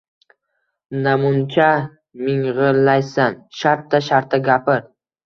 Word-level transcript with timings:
Namuncha 1.07 1.67
ming‘illaysan, 2.21 3.37
shartta-shartta 3.59 4.41
gapir! 4.49 4.83